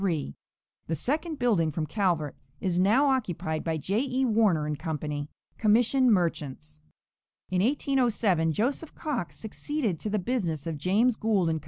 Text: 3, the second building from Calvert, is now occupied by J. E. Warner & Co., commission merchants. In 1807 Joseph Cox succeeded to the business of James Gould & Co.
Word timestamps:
3, 0.01 0.35
the 0.87 0.95
second 0.95 1.37
building 1.37 1.71
from 1.71 1.85
Calvert, 1.85 2.35
is 2.59 2.79
now 2.79 3.05
occupied 3.09 3.63
by 3.63 3.77
J. 3.77 3.99
E. 3.99 4.25
Warner 4.25 4.67
& 4.75 4.75
Co., 4.75 4.97
commission 5.59 6.09
merchants. 6.11 6.81
In 7.51 7.61
1807 7.63 8.51
Joseph 8.51 8.95
Cox 8.95 9.37
succeeded 9.37 9.99
to 9.99 10.09
the 10.09 10.17
business 10.17 10.65
of 10.65 10.79
James 10.79 11.15
Gould 11.15 11.49
& 11.59 11.59
Co. 11.59 11.59